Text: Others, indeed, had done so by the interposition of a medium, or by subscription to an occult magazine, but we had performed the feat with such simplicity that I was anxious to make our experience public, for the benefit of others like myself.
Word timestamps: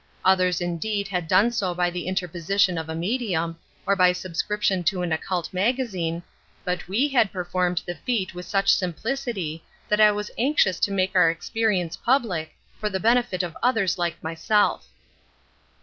Others, 0.25 0.61
indeed, 0.61 1.07
had 1.09 1.27
done 1.27 1.51
so 1.51 1.75
by 1.75 1.91
the 1.91 2.07
interposition 2.07 2.75
of 2.79 2.89
a 2.89 2.95
medium, 2.95 3.59
or 3.85 3.95
by 3.95 4.11
subscription 4.13 4.83
to 4.85 5.03
an 5.03 5.11
occult 5.11 5.53
magazine, 5.53 6.23
but 6.65 6.87
we 6.87 7.07
had 7.09 7.31
performed 7.31 7.83
the 7.85 7.93
feat 7.93 8.33
with 8.33 8.47
such 8.47 8.73
simplicity 8.75 9.63
that 9.89 10.01
I 10.01 10.09
was 10.11 10.31
anxious 10.39 10.79
to 10.79 10.91
make 10.91 11.15
our 11.15 11.29
experience 11.29 11.97
public, 11.97 12.55
for 12.79 12.89
the 12.89 12.99
benefit 12.99 13.43
of 13.43 13.55
others 13.61 13.99
like 13.99 14.23
myself. 14.23 14.87